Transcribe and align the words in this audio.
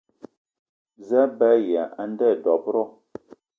Za 1.07 1.21
a 1.27 1.33
be 1.37 1.47
aya 1.57 1.83
a 2.01 2.03
nda 2.11 2.27
dob-ro? 2.43 2.83